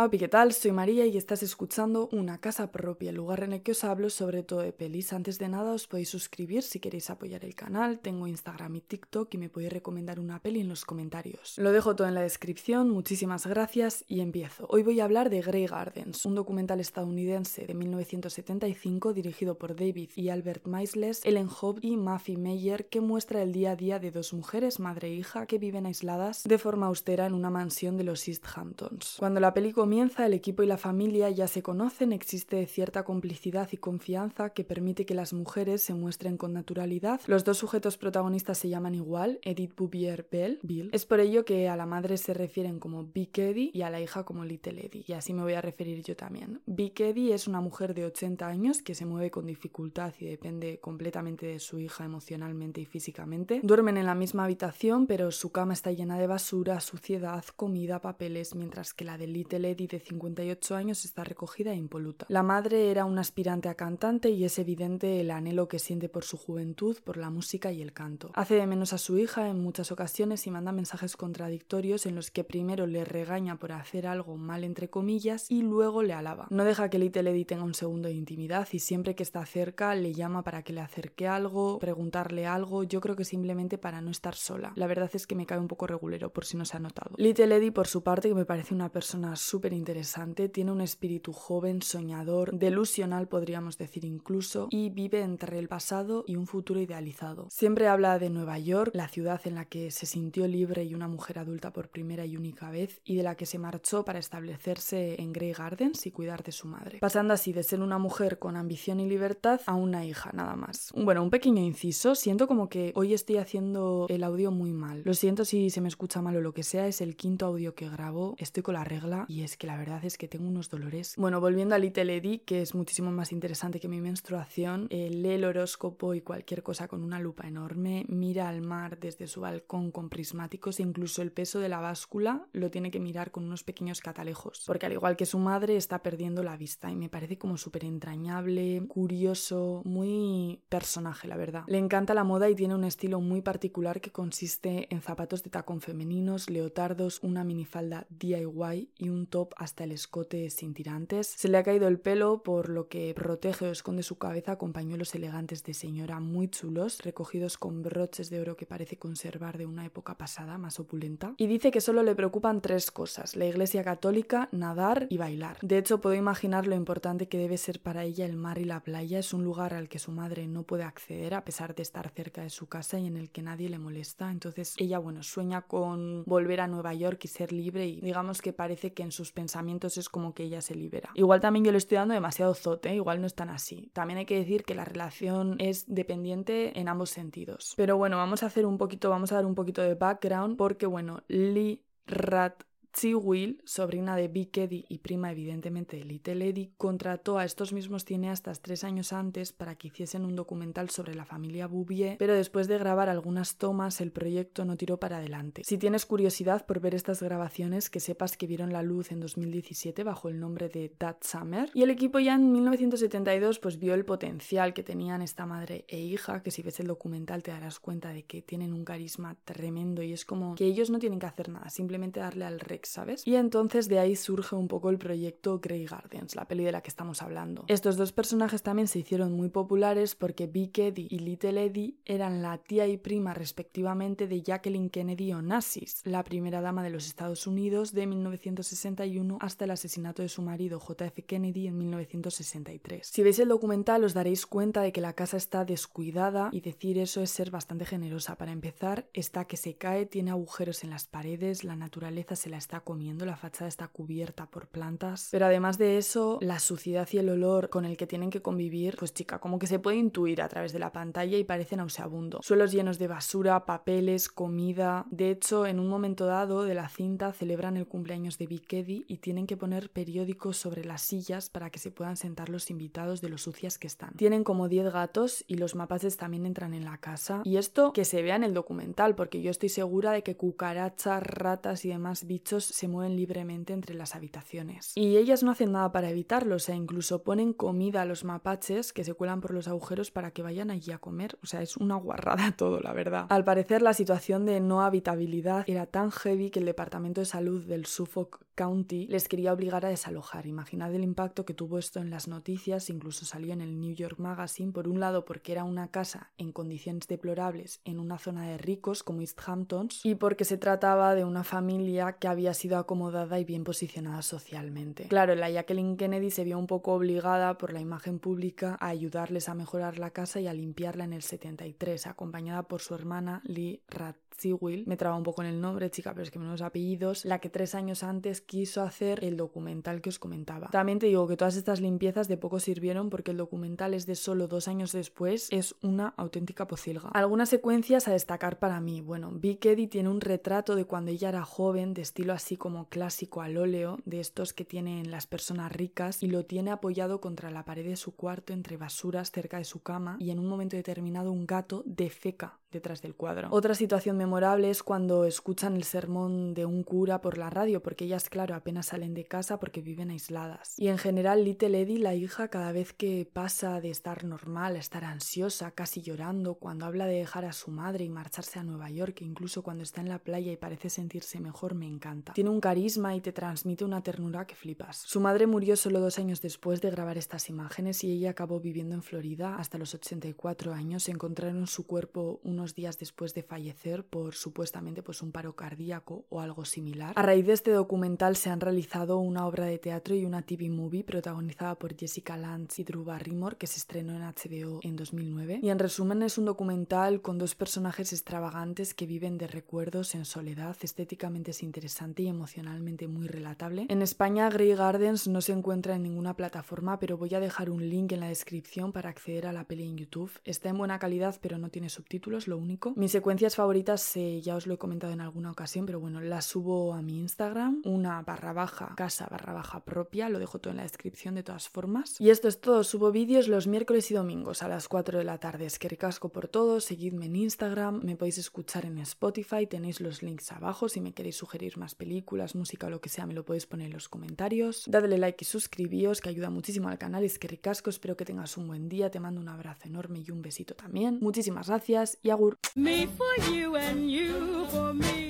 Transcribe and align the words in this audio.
Hola, 0.00 0.10
¿qué 0.10 0.28
tal? 0.28 0.52
Soy 0.52 0.70
María 0.70 1.06
y 1.06 1.16
estás 1.16 1.42
escuchando 1.42 2.08
Una 2.12 2.38
Casa 2.38 2.70
Propia, 2.70 3.10
el 3.10 3.16
lugar 3.16 3.42
en 3.42 3.52
el 3.52 3.62
que 3.64 3.72
os 3.72 3.82
hablo 3.82 4.10
sobre 4.10 4.44
todo 4.44 4.60
de 4.60 4.72
pelis. 4.72 5.12
Antes 5.12 5.40
de 5.40 5.48
nada 5.48 5.72
os 5.72 5.88
podéis 5.88 6.08
suscribir 6.08 6.62
si 6.62 6.78
queréis 6.78 7.10
apoyar 7.10 7.44
el 7.44 7.56
canal, 7.56 7.98
tengo 7.98 8.28
Instagram 8.28 8.76
y 8.76 8.80
TikTok 8.80 9.34
y 9.34 9.38
me 9.38 9.48
podéis 9.48 9.72
recomendar 9.72 10.20
una 10.20 10.40
peli 10.40 10.60
en 10.60 10.68
los 10.68 10.84
comentarios. 10.84 11.58
Lo 11.58 11.72
dejo 11.72 11.96
todo 11.96 12.06
en 12.06 12.14
la 12.14 12.20
descripción, 12.20 12.90
muchísimas 12.90 13.44
gracias 13.48 14.04
y 14.06 14.20
empiezo. 14.20 14.68
Hoy 14.70 14.84
voy 14.84 15.00
a 15.00 15.04
hablar 15.04 15.30
de 15.30 15.40
Grey 15.40 15.66
Gardens, 15.66 16.24
un 16.24 16.36
documental 16.36 16.78
estadounidense 16.78 17.66
de 17.66 17.74
1975 17.74 19.12
dirigido 19.12 19.58
por 19.58 19.74
David 19.74 20.10
y 20.14 20.28
Albert 20.28 20.64
Maisles, 20.68 21.26
Ellen 21.26 21.48
Hobb 21.48 21.80
y 21.82 21.96
Maffy 21.96 22.36
Meyer 22.36 22.86
que 22.86 23.00
muestra 23.00 23.42
el 23.42 23.50
día 23.50 23.72
a 23.72 23.76
día 23.76 23.98
de 23.98 24.12
dos 24.12 24.32
mujeres, 24.32 24.78
madre 24.78 25.08
e 25.08 25.14
hija, 25.14 25.46
que 25.46 25.58
viven 25.58 25.86
aisladas 25.86 26.44
de 26.44 26.58
forma 26.58 26.86
austera 26.86 27.26
en 27.26 27.34
una 27.34 27.50
mansión 27.50 27.96
de 27.96 28.04
los 28.04 28.28
East 28.28 28.44
Hamptons. 28.54 29.16
Cuando 29.18 29.40
la 29.40 29.52
película 29.52 29.87
comienza, 29.88 30.26
el 30.26 30.34
equipo 30.34 30.62
y 30.62 30.66
la 30.66 30.76
familia 30.76 31.30
ya 31.30 31.48
se 31.48 31.62
conocen, 31.62 32.12
existe 32.12 32.66
cierta 32.66 33.04
complicidad 33.04 33.70
y 33.72 33.78
confianza 33.78 34.50
que 34.50 34.62
permite 34.62 35.06
que 35.06 35.14
las 35.14 35.32
mujeres 35.32 35.80
se 35.80 35.94
muestren 35.94 36.36
con 36.36 36.52
naturalidad. 36.52 37.22
Los 37.26 37.42
dos 37.42 37.56
sujetos 37.56 37.96
protagonistas 37.96 38.58
se 38.58 38.68
llaman 38.68 38.94
igual, 38.94 39.38
Edith 39.40 39.74
Bouvier 39.74 40.28
Bell, 40.30 40.58
Bill. 40.62 40.90
Es 40.92 41.06
por 41.06 41.20
ello 41.20 41.46
que 41.46 41.70
a 41.70 41.76
la 41.76 41.86
madre 41.86 42.18
se 42.18 42.34
refieren 42.34 42.80
como 42.80 43.02
Big 43.04 43.30
Eddie 43.32 43.70
y 43.72 43.80
a 43.80 43.88
la 43.88 43.98
hija 43.98 44.24
como 44.24 44.44
Little 44.44 44.78
Eddie, 44.78 45.06
y 45.06 45.14
así 45.14 45.32
me 45.32 45.40
voy 45.40 45.54
a 45.54 45.62
referir 45.62 46.02
yo 46.02 46.14
también. 46.14 46.60
Big 46.66 47.00
Eddie 47.00 47.32
es 47.32 47.48
una 47.48 47.62
mujer 47.62 47.94
de 47.94 48.04
80 48.04 48.46
años 48.46 48.82
que 48.82 48.94
se 48.94 49.06
mueve 49.06 49.30
con 49.30 49.46
dificultad 49.46 50.12
y 50.20 50.26
depende 50.26 50.80
completamente 50.80 51.46
de 51.46 51.60
su 51.60 51.78
hija 51.78 52.04
emocionalmente 52.04 52.82
y 52.82 52.84
físicamente. 52.84 53.60
Duermen 53.62 53.96
en 53.96 54.04
la 54.04 54.14
misma 54.14 54.44
habitación, 54.44 55.06
pero 55.06 55.30
su 55.30 55.50
cama 55.50 55.72
está 55.72 55.92
llena 55.92 56.18
de 56.18 56.26
basura, 56.26 56.78
suciedad, 56.80 57.42
comida, 57.56 58.02
papeles, 58.02 58.54
mientras 58.54 58.92
que 58.92 59.06
la 59.06 59.16
de 59.16 59.26
Little 59.26 59.70
Eddie 59.70 59.77
de 59.86 60.00
58 60.00 60.74
años 60.74 61.04
está 61.04 61.24
recogida 61.24 61.72
e 61.72 61.76
impoluta. 61.76 62.26
La 62.28 62.42
madre 62.42 62.90
era 62.90 63.04
una 63.04 63.20
aspirante 63.20 63.68
a 63.68 63.74
cantante 63.74 64.30
y 64.30 64.44
es 64.44 64.58
evidente 64.58 65.20
el 65.20 65.30
anhelo 65.30 65.68
que 65.68 65.78
siente 65.78 66.08
por 66.08 66.24
su 66.24 66.36
juventud, 66.36 66.96
por 67.04 67.16
la 67.16 67.30
música 67.30 67.70
y 67.72 67.82
el 67.82 67.92
canto. 67.92 68.30
Hace 68.34 68.54
de 68.54 68.66
menos 68.66 68.92
a 68.92 68.98
su 68.98 69.18
hija 69.18 69.48
en 69.48 69.60
muchas 69.60 69.92
ocasiones 69.92 70.46
y 70.46 70.50
manda 70.50 70.72
mensajes 70.72 71.16
contradictorios 71.16 72.06
en 72.06 72.14
los 72.14 72.30
que 72.30 72.44
primero 72.44 72.86
le 72.86 73.04
regaña 73.04 73.56
por 73.56 73.72
hacer 73.72 74.06
algo 74.06 74.36
mal 74.36 74.64
entre 74.64 74.88
comillas 74.88 75.50
y 75.50 75.62
luego 75.62 76.02
le 76.02 76.14
alaba. 76.14 76.46
No 76.50 76.64
deja 76.64 76.90
que 76.90 76.98
Little 76.98 77.30
Eddie 77.30 77.44
tenga 77.44 77.64
un 77.64 77.74
segundo 77.74 78.08
de 78.08 78.14
intimidad 78.14 78.68
y 78.72 78.78
siempre 78.78 79.14
que 79.14 79.22
está 79.22 79.44
cerca 79.46 79.94
le 79.94 80.12
llama 80.14 80.42
para 80.42 80.62
que 80.62 80.72
le 80.72 80.80
acerque 80.80 81.28
algo, 81.28 81.78
preguntarle 81.78 82.46
algo, 82.46 82.84
yo 82.84 83.00
creo 83.00 83.16
que 83.16 83.24
simplemente 83.24 83.78
para 83.78 84.00
no 84.00 84.10
estar 84.10 84.34
sola. 84.34 84.72
La 84.74 84.86
verdad 84.86 85.10
es 85.12 85.26
que 85.26 85.34
me 85.34 85.46
cae 85.46 85.58
un 85.58 85.68
poco 85.68 85.86
regulero 85.86 86.32
por 86.32 86.44
si 86.44 86.56
no 86.56 86.64
se 86.64 86.76
ha 86.76 86.80
notado. 86.80 87.14
Little 87.16 87.54
Eddie 87.54 87.72
por 87.72 87.86
su 87.86 88.02
parte 88.02 88.28
que 88.28 88.34
me 88.34 88.44
parece 88.44 88.74
una 88.74 88.90
persona 88.90 89.36
súper 89.36 89.57
interesante, 89.66 90.48
tiene 90.48 90.72
un 90.72 90.80
espíritu 90.80 91.32
joven, 91.32 91.82
soñador, 91.82 92.52
delusional 92.52 93.28
podríamos 93.28 93.78
decir 93.78 94.04
incluso, 94.04 94.68
y 94.70 94.90
vive 94.90 95.22
entre 95.22 95.58
el 95.58 95.68
pasado 95.68 96.24
y 96.26 96.36
un 96.36 96.46
futuro 96.46 96.80
idealizado. 96.80 97.48
Siempre 97.50 97.88
habla 97.88 98.18
de 98.18 98.30
Nueva 98.30 98.58
York, 98.58 98.92
la 98.94 99.08
ciudad 99.08 99.40
en 99.44 99.54
la 99.54 99.64
que 99.64 99.90
se 99.90 100.06
sintió 100.06 100.46
libre 100.46 100.84
y 100.84 100.94
una 100.94 101.08
mujer 101.08 101.38
adulta 101.38 101.72
por 101.72 101.88
primera 101.88 102.24
y 102.26 102.36
única 102.36 102.70
vez, 102.70 103.00
y 103.04 103.16
de 103.16 103.22
la 103.22 103.36
que 103.36 103.46
se 103.46 103.58
marchó 103.58 104.04
para 104.04 104.18
establecerse 104.18 105.20
en 105.20 105.32
Grey 105.32 105.52
Gardens 105.52 106.06
y 106.06 106.10
cuidar 106.10 106.42
de 106.42 106.52
su 106.52 106.68
madre, 106.68 106.98
pasando 107.00 107.34
así 107.34 107.52
de 107.52 107.62
ser 107.62 107.80
una 107.80 107.98
mujer 107.98 108.38
con 108.38 108.56
ambición 108.56 109.00
y 109.00 109.08
libertad 109.08 109.60
a 109.66 109.74
una 109.74 110.04
hija 110.04 110.30
nada 110.32 110.56
más. 110.56 110.92
Bueno, 110.94 111.22
un 111.22 111.30
pequeño 111.30 111.62
inciso, 111.62 112.14
siento 112.14 112.46
como 112.46 112.68
que 112.68 112.92
hoy 112.94 113.14
estoy 113.14 113.36
haciendo 113.36 114.06
el 114.08 114.24
audio 114.24 114.50
muy 114.50 114.72
mal. 114.72 115.02
Lo 115.04 115.14
siento 115.14 115.44
si 115.44 115.70
se 115.70 115.80
me 115.80 115.88
escucha 115.88 116.22
mal 116.22 116.36
o 116.36 116.40
lo 116.40 116.52
que 116.52 116.62
sea, 116.62 116.86
es 116.86 117.00
el 117.00 117.16
quinto 117.16 117.46
audio 117.46 117.74
que 117.74 117.88
grabo, 117.88 118.34
estoy 118.38 118.62
con 118.62 118.74
la 118.74 118.84
regla 118.84 119.24
y 119.28 119.42
es 119.42 119.47
que 119.56 119.66
la 119.66 119.76
verdad 119.76 120.04
es 120.04 120.18
que 120.18 120.28
tengo 120.28 120.48
unos 120.48 120.68
dolores. 120.70 121.14
Bueno, 121.16 121.40
volviendo 121.40 121.74
a 121.74 121.78
Little 121.78 122.16
Eddie, 122.16 122.42
que 122.42 122.62
es 122.62 122.74
muchísimo 122.74 123.10
más 123.10 123.32
interesante 123.32 123.80
que 123.80 123.88
mi 123.88 124.00
menstruación, 124.00 124.88
lee 124.90 125.30
el 125.30 125.44
horóscopo 125.44 126.14
y 126.14 126.20
cualquier 126.20 126.62
cosa 126.62 126.88
con 126.88 127.02
una 127.02 127.20
lupa 127.20 127.46
enorme, 127.46 128.04
mira 128.08 128.48
al 128.48 128.60
mar 128.60 128.98
desde 128.98 129.26
su 129.26 129.40
balcón 129.40 129.90
con 129.90 130.08
prismáticos 130.08 130.80
e 130.80 130.82
incluso 130.82 131.22
el 131.22 131.32
peso 131.32 131.60
de 131.60 131.68
la 131.68 131.80
báscula 131.80 132.46
lo 132.52 132.70
tiene 132.70 132.90
que 132.90 133.00
mirar 133.00 133.30
con 133.30 133.44
unos 133.44 133.64
pequeños 133.64 134.00
catalejos, 134.00 134.64
porque 134.66 134.86
al 134.86 134.92
igual 134.92 135.16
que 135.16 135.26
su 135.26 135.38
madre 135.38 135.76
está 135.76 136.02
perdiendo 136.02 136.42
la 136.42 136.56
vista 136.56 136.90
y 136.90 136.96
me 136.96 137.08
parece 137.08 137.38
como 137.38 137.56
súper 137.56 137.84
entrañable, 137.84 138.82
curioso, 138.88 139.82
muy 139.84 140.60
personaje, 140.68 141.28
la 141.28 141.36
verdad. 141.36 141.64
Le 141.68 141.78
encanta 141.78 142.14
la 142.14 142.24
moda 142.24 142.50
y 142.50 142.54
tiene 142.54 142.74
un 142.74 142.84
estilo 142.84 143.20
muy 143.20 143.42
particular 143.42 144.00
que 144.00 144.10
consiste 144.10 144.92
en 144.92 145.00
zapatos 145.00 145.42
de 145.42 145.50
tacón 145.50 145.80
femeninos, 145.80 146.50
leotardos, 146.50 147.20
una 147.22 147.44
minifalda 147.44 148.06
DIY 148.10 148.90
y 148.98 149.08
un 149.08 149.26
top 149.26 149.37
hasta 149.56 149.84
el 149.84 149.92
escote 149.92 150.50
sin 150.50 150.74
tirantes. 150.74 151.26
Se 151.26 151.48
le 151.48 151.58
ha 151.58 151.62
caído 151.62 151.88
el 151.88 152.00
pelo, 152.00 152.42
por 152.42 152.68
lo 152.68 152.88
que 152.88 153.14
protege 153.14 153.66
o 153.66 153.72
esconde 153.72 154.02
su 154.02 154.18
cabeza 154.18 154.56
con 154.56 154.72
pañuelos 154.72 155.14
elegantes 155.14 155.62
de 155.64 155.74
señora 155.74 156.20
muy 156.20 156.48
chulos, 156.48 157.00
recogidos 157.02 157.58
con 157.58 157.82
broches 157.82 158.30
de 158.30 158.40
oro 158.40 158.56
que 158.56 158.66
parece 158.66 158.96
conservar 158.96 159.58
de 159.58 159.66
una 159.66 159.84
época 159.84 160.16
pasada, 160.16 160.58
más 160.58 160.80
opulenta. 160.80 161.34
Y 161.36 161.46
dice 161.46 161.70
que 161.70 161.80
solo 161.80 162.02
le 162.02 162.14
preocupan 162.14 162.60
tres 162.60 162.90
cosas, 162.90 163.36
la 163.36 163.46
iglesia 163.46 163.84
católica, 163.84 164.48
nadar 164.52 165.06
y 165.10 165.18
bailar. 165.18 165.58
De 165.62 165.78
hecho, 165.78 166.00
puedo 166.00 166.14
imaginar 166.16 166.66
lo 166.66 166.74
importante 166.74 167.28
que 167.28 167.38
debe 167.38 167.58
ser 167.58 167.80
para 167.80 168.04
ella 168.04 168.24
el 168.24 168.36
mar 168.36 168.58
y 168.58 168.64
la 168.64 168.80
playa. 168.80 169.18
Es 169.18 169.32
un 169.32 169.44
lugar 169.44 169.74
al 169.74 169.88
que 169.88 169.98
su 169.98 170.12
madre 170.12 170.46
no 170.46 170.62
puede 170.62 170.84
acceder 170.84 171.34
a 171.34 171.44
pesar 171.44 171.74
de 171.74 171.82
estar 171.82 172.10
cerca 172.10 172.42
de 172.42 172.50
su 172.50 172.66
casa 172.66 172.98
y 172.98 173.06
en 173.06 173.16
el 173.16 173.30
que 173.30 173.42
nadie 173.42 173.68
le 173.68 173.78
molesta. 173.78 174.30
Entonces 174.30 174.74
ella, 174.78 174.98
bueno, 174.98 175.22
sueña 175.22 175.62
con 175.62 176.24
volver 176.24 176.60
a 176.60 176.66
Nueva 176.66 176.94
York 176.94 177.20
y 177.24 177.28
ser 177.28 177.52
libre 177.52 177.86
y 177.86 178.00
digamos 178.00 178.42
que 178.42 178.52
parece 178.52 178.92
que 178.92 179.02
en 179.02 179.12
sus 179.12 179.27
pensamientos 179.32 179.98
es 179.98 180.08
como 180.08 180.34
que 180.34 180.44
ella 180.44 180.60
se 180.60 180.74
libera. 180.74 181.10
Igual 181.14 181.40
también 181.40 181.64
yo 181.64 181.72
le 181.72 181.78
estoy 181.78 181.96
dando 181.96 182.14
demasiado 182.14 182.54
zote, 182.54 182.94
igual 182.94 183.20
no 183.20 183.26
es 183.26 183.34
tan 183.34 183.50
así. 183.50 183.90
También 183.92 184.18
hay 184.18 184.26
que 184.26 184.38
decir 184.38 184.64
que 184.64 184.74
la 184.74 184.84
relación 184.84 185.56
es 185.58 185.84
dependiente 185.86 186.78
en 186.78 186.88
ambos 186.88 187.10
sentidos. 187.10 187.74
Pero 187.76 187.96
bueno, 187.96 188.16
vamos 188.16 188.42
a 188.42 188.46
hacer 188.46 188.66
un 188.66 188.78
poquito, 188.78 189.10
vamos 189.10 189.32
a 189.32 189.36
dar 189.36 189.46
un 189.46 189.54
poquito 189.54 189.82
de 189.82 189.94
background 189.94 190.56
porque 190.56 190.86
bueno, 190.86 191.22
Lee 191.28 191.82
Rat 192.06 192.64
Chi 192.98 193.14
Will, 193.14 193.62
sobrina 193.64 194.16
de 194.16 194.26
Big 194.26 194.50
Eddie 194.58 194.84
y 194.88 194.98
prima 194.98 195.30
evidentemente 195.30 195.96
de 195.96 196.04
Little 196.04 196.48
Eddie, 196.48 196.72
contrató 196.76 197.38
a 197.38 197.44
estos 197.44 197.72
mismos 197.72 198.04
cineastas 198.04 198.60
tres 198.60 198.82
años 198.82 199.12
antes 199.12 199.52
para 199.52 199.76
que 199.76 199.86
hiciesen 199.86 200.24
un 200.24 200.34
documental 200.34 200.90
sobre 200.90 201.14
la 201.14 201.24
familia 201.24 201.68
Bouvier, 201.68 202.16
pero 202.18 202.34
después 202.34 202.66
de 202.66 202.76
grabar 202.76 203.08
algunas 203.08 203.56
tomas 203.56 204.00
el 204.00 204.10
proyecto 204.10 204.64
no 204.64 204.76
tiró 204.76 204.98
para 204.98 205.18
adelante. 205.18 205.62
Si 205.64 205.78
tienes 205.78 206.06
curiosidad 206.06 206.66
por 206.66 206.80
ver 206.80 206.96
estas 206.96 207.22
grabaciones, 207.22 207.88
que 207.88 208.00
sepas 208.00 208.36
que 208.36 208.48
vieron 208.48 208.72
la 208.72 208.82
luz 208.82 209.12
en 209.12 209.20
2017 209.20 210.02
bajo 210.02 210.28
el 210.28 210.40
nombre 210.40 210.68
de 210.68 210.88
That 210.88 211.18
Summer, 211.20 211.70
y 211.74 211.84
el 211.84 211.90
equipo 211.90 212.18
ya 212.18 212.34
en 212.34 212.50
1972 212.50 213.60
pues 213.60 213.78
vio 213.78 213.94
el 213.94 214.04
potencial 214.04 214.74
que 214.74 214.82
tenían 214.82 215.22
esta 215.22 215.46
madre 215.46 215.84
e 215.86 216.00
hija, 216.00 216.42
que 216.42 216.50
si 216.50 216.62
ves 216.62 216.80
el 216.80 216.88
documental 216.88 217.44
te 217.44 217.52
darás 217.52 217.78
cuenta 217.78 218.12
de 218.12 218.24
que 218.24 218.42
tienen 218.42 218.72
un 218.72 218.84
carisma 218.84 219.36
tremendo 219.44 220.02
y 220.02 220.12
es 220.12 220.24
como 220.24 220.56
que 220.56 220.64
ellos 220.64 220.90
no 220.90 220.98
tienen 220.98 221.20
que 221.20 221.26
hacer 221.26 221.48
nada, 221.48 221.70
simplemente 221.70 222.18
darle 222.18 222.44
al 222.44 222.58
¿sabes? 222.88 223.26
Y 223.26 223.36
entonces 223.36 223.88
de 223.88 223.98
ahí 223.98 224.16
surge 224.16 224.56
un 224.56 224.68
poco 224.68 224.90
el 224.90 224.98
proyecto 224.98 225.60
Grey 225.60 225.86
Gardens, 225.86 226.34
la 226.34 226.46
peli 226.46 226.64
de 226.64 226.72
la 226.72 226.80
que 226.80 226.88
estamos 226.88 227.22
hablando. 227.22 227.64
Estos 227.68 227.96
dos 227.96 228.12
personajes 228.12 228.62
también 228.62 228.88
se 228.88 228.98
hicieron 228.98 229.32
muy 229.32 229.48
populares 229.48 230.14
porque 230.14 230.46
Big 230.46 230.78
Eddie 230.78 231.08
y 231.10 231.18
Little 231.18 231.64
Eddie 231.64 231.94
eran 232.04 232.42
la 232.42 232.58
tía 232.58 232.86
y 232.86 232.96
prima 232.96 233.34
respectivamente 233.34 234.26
de 234.26 234.42
Jacqueline 234.42 234.90
Kennedy 234.90 235.32
Onassis, 235.32 236.02
la 236.04 236.24
primera 236.24 236.60
dama 236.60 236.82
de 236.82 236.90
los 236.90 237.06
Estados 237.06 237.46
Unidos 237.46 237.92
de 237.92 238.06
1961 238.06 239.38
hasta 239.40 239.64
el 239.64 239.70
asesinato 239.70 240.22
de 240.22 240.28
su 240.28 240.42
marido 240.42 240.80
JF 240.80 241.24
Kennedy 241.26 241.66
en 241.66 241.78
1963. 241.78 243.06
Si 243.06 243.22
veis 243.22 243.38
el 243.38 243.48
documental 243.48 244.04
os 244.04 244.14
daréis 244.14 244.46
cuenta 244.46 244.82
de 244.82 244.92
que 244.92 245.00
la 245.00 245.12
casa 245.12 245.36
está 245.36 245.64
descuidada 245.64 246.50
y 246.52 246.60
decir 246.60 246.98
eso 246.98 247.20
es 247.22 247.30
ser 247.30 247.50
bastante 247.50 247.84
generosa. 247.84 248.36
Para 248.36 248.52
empezar, 248.52 249.08
está 249.12 249.44
que 249.46 249.56
se 249.56 249.76
cae, 249.76 250.06
tiene 250.06 250.30
agujeros 250.30 250.84
en 250.84 250.90
las 250.90 251.06
paredes, 251.06 251.64
la 251.64 251.76
naturaleza 251.76 252.36
se 252.36 252.50
la 252.50 252.58
está 252.58 252.77
comiendo, 252.80 253.26
la 253.26 253.36
fachada 253.36 253.68
está 253.68 253.88
cubierta 253.88 254.46
por 254.46 254.68
plantas. 254.68 255.28
Pero 255.30 255.46
además 255.46 255.78
de 255.78 255.98
eso, 255.98 256.38
la 256.40 256.58
suciedad 256.58 257.08
y 257.12 257.18
el 257.18 257.28
olor 257.28 257.68
con 257.68 257.84
el 257.84 257.96
que 257.96 258.06
tienen 258.06 258.30
que 258.30 258.42
convivir, 258.42 258.96
pues 258.98 259.12
chica, 259.14 259.38
como 259.38 259.58
que 259.58 259.66
se 259.66 259.78
puede 259.78 259.96
intuir 259.96 260.42
a 260.42 260.48
través 260.48 260.72
de 260.72 260.78
la 260.78 260.92
pantalla 260.92 261.36
y 261.36 261.44
parece 261.44 261.76
nauseabundo. 261.76 262.40
Suelos 262.42 262.72
llenos 262.72 262.98
de 262.98 263.08
basura, 263.08 263.66
papeles, 263.66 264.28
comida. 264.28 265.06
De 265.10 265.30
hecho, 265.30 265.66
en 265.66 265.80
un 265.80 265.88
momento 265.88 266.26
dado 266.26 266.64
de 266.64 266.74
la 266.74 266.88
cinta 266.88 267.32
celebran 267.32 267.76
el 267.76 267.86
cumpleaños 267.86 268.38
de 268.38 268.46
Big 268.46 268.66
Eddie 268.70 269.04
y 269.08 269.18
tienen 269.18 269.46
que 269.46 269.56
poner 269.56 269.90
periódicos 269.90 270.56
sobre 270.56 270.84
las 270.84 271.02
sillas 271.02 271.50
para 271.50 271.70
que 271.70 271.78
se 271.78 271.90
puedan 271.90 272.16
sentar 272.16 272.48
los 272.48 272.70
invitados 272.70 273.20
de 273.20 273.28
lo 273.28 273.38
sucias 273.38 273.78
que 273.78 273.86
están. 273.86 274.14
Tienen 274.14 274.44
como 274.44 274.68
10 274.68 274.92
gatos 274.92 275.44
y 275.46 275.54
los 275.54 275.74
mapaches 275.74 276.16
también 276.16 276.46
entran 276.46 276.74
en 276.74 276.84
la 276.84 276.98
casa. 276.98 277.42
Y 277.44 277.56
esto 277.56 277.92
que 277.92 278.04
se 278.04 278.22
vea 278.22 278.36
en 278.36 278.44
el 278.44 278.54
documental, 278.54 279.14
porque 279.14 279.42
yo 279.42 279.50
estoy 279.50 279.68
segura 279.68 280.12
de 280.12 280.22
que 280.22 280.36
cucarachas, 280.36 281.22
ratas 281.22 281.84
y 281.84 281.88
demás 281.88 282.26
bichos 282.26 282.57
se 282.64 282.88
mueven 282.88 283.16
libremente 283.16 283.72
entre 283.72 283.94
las 283.94 284.14
habitaciones. 284.14 284.92
Y 284.94 285.16
ellas 285.16 285.42
no 285.42 285.50
hacen 285.50 285.72
nada 285.72 285.92
para 285.92 286.10
evitarlo, 286.10 286.56
o 286.56 286.58
sea, 286.58 286.74
incluso 286.74 287.22
ponen 287.22 287.52
comida 287.52 288.02
a 288.02 288.04
los 288.04 288.24
mapaches 288.24 288.92
que 288.92 289.04
se 289.04 289.14
cuelan 289.14 289.40
por 289.40 289.52
los 289.52 289.68
agujeros 289.68 290.10
para 290.10 290.30
que 290.30 290.42
vayan 290.42 290.70
allí 290.70 290.92
a 290.92 290.98
comer. 290.98 291.38
O 291.42 291.46
sea, 291.46 291.62
es 291.62 291.76
una 291.76 291.96
guarrada 291.96 292.52
todo, 292.56 292.80
la 292.80 292.92
verdad. 292.92 293.26
Al 293.28 293.44
parecer, 293.44 293.82
la 293.82 293.94
situación 293.94 294.46
de 294.46 294.60
no 294.60 294.82
habitabilidad 294.82 295.64
era 295.66 295.86
tan 295.86 296.10
heavy 296.10 296.50
que 296.50 296.60
el 296.60 296.66
Departamento 296.66 297.20
de 297.20 297.26
Salud 297.26 297.64
del 297.64 297.86
Suffolk 297.86 298.40
County 298.54 299.06
les 299.06 299.28
quería 299.28 299.52
obligar 299.52 299.86
a 299.86 299.88
desalojar. 299.88 300.46
Imaginad 300.46 300.92
el 300.92 301.04
impacto 301.04 301.44
que 301.44 301.54
tuvo 301.54 301.78
esto 301.78 302.00
en 302.00 302.10
las 302.10 302.26
noticias, 302.26 302.90
incluso 302.90 303.24
salió 303.24 303.52
en 303.52 303.60
el 303.60 303.80
New 303.80 303.94
York 303.94 304.18
Magazine, 304.18 304.72
por 304.72 304.88
un 304.88 304.98
lado 304.98 305.24
porque 305.24 305.52
era 305.52 305.62
una 305.62 305.92
casa 305.92 306.32
en 306.38 306.50
condiciones 306.50 307.06
deplorables 307.06 307.80
en 307.84 308.00
una 308.00 308.18
zona 308.18 308.48
de 308.48 308.58
ricos 308.58 309.04
como 309.04 309.20
East 309.20 309.40
Hamptons 309.46 310.04
y 310.04 310.16
porque 310.16 310.44
se 310.44 310.58
trataba 310.58 311.14
de 311.14 311.24
una 311.24 311.44
familia 311.44 312.14
que 312.14 312.26
había 312.26 312.47
sido 312.54 312.78
acomodada 312.78 313.38
y 313.38 313.44
bien 313.44 313.64
posicionada 313.64 314.22
socialmente. 314.22 315.04
Claro, 315.08 315.34
la 315.34 315.50
Jacqueline 315.50 315.96
Kennedy 315.96 316.30
se 316.30 316.44
vio 316.44 316.58
un 316.58 316.66
poco 316.66 316.92
obligada 316.92 317.58
por 317.58 317.72
la 317.72 317.80
imagen 317.80 318.18
pública 318.18 318.76
a 318.80 318.88
ayudarles 318.88 319.48
a 319.48 319.54
mejorar 319.54 319.98
la 319.98 320.10
casa 320.10 320.40
y 320.40 320.46
a 320.46 320.54
limpiarla 320.54 321.04
en 321.04 321.12
el 321.12 321.22
73, 321.22 322.06
acompañada 322.06 322.62
por 322.64 322.80
su 322.80 322.94
hermana 322.94 323.42
Lee 323.44 323.82
Radziwill. 323.88 324.84
Me 324.86 324.96
traba 324.96 325.16
un 325.16 325.22
poco 325.22 325.42
en 325.42 325.48
el 325.48 325.60
nombre, 325.60 325.90
chica, 325.90 326.12
pero 326.12 326.22
es 326.22 326.30
que 326.30 326.38
menos 326.38 326.62
apellidos, 326.62 327.24
la 327.24 327.38
que 327.38 327.50
tres 327.50 327.74
años 327.74 328.02
antes 328.02 328.40
quiso 328.40 328.82
hacer 328.82 329.24
el 329.24 329.36
documental 329.36 330.00
que 330.00 330.08
os 330.08 330.18
comentaba. 330.18 330.68
También 330.68 330.98
te 330.98 331.06
digo 331.06 331.26
que 331.26 331.36
todas 331.36 331.56
estas 331.56 331.80
limpiezas 331.80 332.28
de 332.28 332.36
poco 332.36 332.60
sirvieron 332.60 333.10
porque 333.10 333.32
el 333.32 333.36
documental 333.36 333.94
es 333.94 334.06
de 334.06 334.14
solo 334.14 334.48
dos 334.48 334.68
años 334.68 334.92
después, 334.92 335.48
es 335.50 335.74
una 335.82 336.14
auténtica 336.16 336.66
pocilga. 336.66 337.10
Algunas 337.12 337.48
secuencias 337.48 338.08
a 338.08 338.12
destacar 338.12 338.58
para 338.58 338.80
mí. 338.80 339.00
Bueno, 339.00 339.30
Vic 339.32 339.64
Eddy 339.66 339.86
tiene 339.86 340.08
un 340.08 340.20
retrato 340.20 340.76
de 340.76 340.84
cuando 340.84 341.10
ella 341.10 341.28
era 341.28 341.44
joven, 341.44 341.94
de 341.94 342.02
estilo 342.02 342.32
así 342.38 342.56
como 342.56 342.88
clásico 342.88 343.42
al 343.42 343.56
óleo, 343.56 343.98
de 344.04 344.20
estos 344.20 344.52
que 344.52 344.64
tienen 344.64 345.10
las 345.10 345.26
personas 345.26 345.72
ricas, 345.72 346.22
y 346.22 346.28
lo 346.28 346.44
tiene 346.44 346.70
apoyado 346.70 347.20
contra 347.20 347.50
la 347.50 347.64
pared 347.64 347.84
de 347.84 347.96
su 347.96 348.14
cuarto 348.14 348.52
entre 348.52 348.76
basuras 348.76 349.32
cerca 349.32 349.58
de 349.58 349.64
su 349.64 349.82
cama, 349.82 350.16
y 350.20 350.30
en 350.30 350.38
un 350.38 350.46
momento 350.46 350.76
determinado 350.76 351.32
un 351.32 351.46
gato 351.48 351.82
defeca 351.84 352.60
detrás 352.70 353.02
del 353.02 353.14
cuadro. 353.14 353.48
Otra 353.50 353.74
situación 353.74 354.16
memorable 354.16 354.70
es 354.70 354.82
cuando 354.82 355.24
escuchan 355.24 355.76
el 355.76 355.84
sermón 355.84 356.54
de 356.54 356.66
un 356.66 356.82
cura 356.82 357.20
por 357.20 357.38
la 357.38 357.50
radio, 357.50 357.82
porque 357.82 358.04
ellas, 358.04 358.28
claro, 358.28 358.54
apenas 358.54 358.86
salen 358.86 359.14
de 359.14 359.24
casa 359.24 359.58
porque 359.58 359.80
viven 359.82 360.10
aisladas. 360.10 360.78
Y 360.78 360.88
en 360.88 360.98
general, 360.98 361.44
Little 361.44 361.80
Eddie, 361.80 361.98
la 361.98 362.14
hija, 362.14 362.48
cada 362.48 362.72
vez 362.72 362.92
que 362.92 363.28
pasa 363.30 363.80
de 363.80 363.90
estar 363.90 364.24
normal 364.24 364.76
a 364.76 364.78
estar 364.78 365.04
ansiosa, 365.04 365.70
casi 365.70 366.02
llorando, 366.02 366.54
cuando 366.54 366.86
habla 366.86 367.06
de 367.06 367.18
dejar 367.18 367.44
a 367.44 367.52
su 367.52 367.70
madre 367.70 368.04
y 368.04 368.10
marcharse 368.10 368.58
a 368.58 368.64
Nueva 368.64 368.90
York, 368.90 369.22
incluso 369.22 369.62
cuando 369.62 369.82
está 369.82 370.00
en 370.00 370.08
la 370.08 370.18
playa 370.18 370.52
y 370.52 370.56
parece 370.56 370.90
sentirse 370.90 371.40
mejor, 371.40 371.74
me 371.74 371.86
encanta. 371.86 372.32
Tiene 372.32 372.50
un 372.50 372.60
carisma 372.60 373.14
y 373.14 373.20
te 373.20 373.32
transmite 373.32 373.84
una 373.84 374.02
ternura 374.02 374.46
que 374.46 374.54
flipas. 374.54 374.98
Su 374.98 375.20
madre 375.20 375.46
murió 375.46 375.76
solo 375.76 376.00
dos 376.00 376.18
años 376.18 376.40
después 376.42 376.80
de 376.80 376.90
grabar 376.90 377.18
estas 377.18 377.48
imágenes 377.48 378.04
y 378.04 378.12
ella 378.12 378.30
acabó 378.30 378.60
viviendo 378.60 378.94
en 378.94 379.02
Florida 379.02 379.56
hasta 379.56 379.78
los 379.78 379.94
84 379.94 380.72
años. 380.72 381.08
Encontraron 381.08 381.66
su 381.66 381.86
cuerpo 381.86 382.40
un 382.44 382.57
unos 382.58 382.74
días 382.74 382.98
después 382.98 383.34
de 383.34 383.44
fallecer 383.44 384.04
por 384.04 384.34
supuestamente 384.34 385.00
pues 385.04 385.22
un 385.22 385.30
paro 385.30 385.54
cardíaco 385.54 386.24
o 386.28 386.40
algo 386.40 386.64
similar. 386.64 387.12
A 387.14 387.22
raíz 387.22 387.46
de 387.46 387.52
este 387.52 387.70
documental 387.70 388.34
se 388.34 388.50
han 388.50 388.60
realizado 388.60 389.18
una 389.18 389.46
obra 389.46 389.66
de 389.66 389.78
teatro 389.78 390.16
y 390.16 390.24
una 390.24 390.42
TV 390.42 390.68
movie 390.68 391.04
protagonizada 391.04 391.76
por 391.76 391.96
Jessica 391.96 392.36
Lange 392.36 392.82
y 392.82 392.84
Drew 392.84 393.04
Barrymore 393.04 393.56
que 393.56 393.68
se 393.68 393.78
estrenó 393.78 394.16
en 394.16 394.22
HBO 394.22 394.80
en 394.82 394.96
2009 394.96 395.60
y 395.62 395.70
en 395.70 395.78
resumen 395.78 396.22
es 396.22 396.36
un 396.36 396.46
documental 396.46 397.22
con 397.22 397.38
dos 397.38 397.54
personajes 397.54 398.12
extravagantes 398.12 398.92
que 398.92 399.06
viven 399.06 399.38
de 399.38 399.46
recuerdos 399.46 400.16
en 400.16 400.24
soledad, 400.24 400.76
estéticamente 400.82 401.52
es 401.52 401.62
interesante 401.62 402.24
y 402.24 402.28
emocionalmente 402.28 403.06
muy 403.06 403.28
relatable. 403.28 403.86
En 403.88 404.02
España 404.02 404.50
Grey 404.50 404.74
Gardens 404.74 405.28
no 405.28 405.40
se 405.42 405.52
encuentra 405.52 405.94
en 405.94 406.02
ninguna 406.02 406.34
plataforma 406.34 406.98
pero 406.98 407.18
voy 407.18 407.32
a 407.36 407.40
dejar 407.40 407.70
un 407.70 407.88
link 407.88 408.10
en 408.10 408.20
la 408.20 408.28
descripción 408.28 408.90
para 408.90 409.10
acceder 409.10 409.46
a 409.46 409.52
la 409.52 409.62
peli 409.62 409.84
en 409.84 409.96
YouTube. 409.96 410.32
Está 410.44 410.70
en 410.70 410.78
buena 410.78 410.98
calidad 410.98 411.36
pero 411.40 411.56
no 411.58 411.68
tiene 411.68 411.88
subtítulos 411.88 412.47
lo 412.48 412.58
único. 412.58 412.92
Mis 412.96 413.12
secuencias 413.12 413.54
favoritas, 413.54 414.16
eh, 414.16 414.40
ya 414.40 414.56
os 414.56 414.66
lo 414.66 414.74
he 414.74 414.78
comentado 414.78 415.12
en 415.12 415.20
alguna 415.20 415.50
ocasión, 415.50 415.86
pero 415.86 416.00
bueno, 416.00 416.20
las 416.20 416.46
subo 416.46 416.94
a 416.94 417.02
mi 417.02 417.20
Instagram, 417.20 417.82
una 417.84 418.22
barra 418.22 418.52
baja, 418.52 418.94
casa 418.96 419.28
barra 419.30 419.52
baja 419.52 419.84
propia, 419.84 420.28
lo 420.28 420.38
dejo 420.38 420.58
todo 420.58 420.70
en 420.72 420.78
la 420.78 420.82
descripción 420.82 421.34
de 421.34 421.42
todas 421.42 421.68
formas. 421.68 422.20
Y 422.20 422.30
esto 422.30 422.48
es 422.48 422.60
todo, 422.60 422.82
subo 422.84 423.12
vídeos 423.12 423.48
los 423.48 423.66
miércoles 423.66 424.10
y 424.10 424.14
domingos 424.14 424.62
a 424.62 424.68
las 424.68 424.88
4 424.88 425.18
de 425.18 425.24
la 425.24 425.38
tarde. 425.38 425.66
Es 425.66 425.78
que 425.78 425.88
ricasco 425.88 426.30
por 426.30 426.48
todo, 426.48 426.80
seguidme 426.80 427.26
en 427.26 427.36
Instagram, 427.36 428.00
me 428.02 428.16
podéis 428.16 428.38
escuchar 428.38 428.86
en 428.86 428.98
Spotify, 428.98 429.66
tenéis 429.66 430.00
los 430.00 430.22
links 430.22 430.50
abajo, 430.52 430.88
si 430.88 431.00
me 431.00 431.12
queréis 431.12 431.36
sugerir 431.36 431.78
más 431.78 431.94
películas, 431.94 432.54
música 432.54 432.86
o 432.86 432.90
lo 432.90 433.00
que 433.00 433.08
sea, 433.08 433.26
me 433.26 433.34
lo 433.34 433.44
podéis 433.44 433.66
poner 433.66 433.86
en 433.86 433.92
los 433.92 434.08
comentarios. 434.08 434.84
Dadle 434.86 435.18
like 435.18 435.44
y 435.44 435.46
suscribíos, 435.46 436.20
que 436.20 436.28
ayuda 436.28 436.50
muchísimo 436.50 436.88
al 436.88 436.98
canal. 436.98 437.24
Es 437.24 437.38
que 437.38 437.48
ricasco, 437.48 437.90
espero 437.90 438.16
que 438.16 438.24
tengas 438.24 438.56
un 438.56 438.66
buen 438.66 438.88
día, 438.88 439.10
te 439.10 439.20
mando 439.20 439.40
un 439.40 439.48
abrazo 439.48 439.86
enorme 439.86 440.22
y 440.26 440.30
un 440.30 440.42
besito 440.42 440.74
también. 440.74 441.18
Muchísimas 441.20 441.68
gracias 441.68 442.18
y 442.22 442.30
Me 442.76 443.06
for 443.06 443.50
you 443.50 443.74
and 443.74 444.08
you 444.08 444.64
for 444.70 444.94
me. 444.94 445.27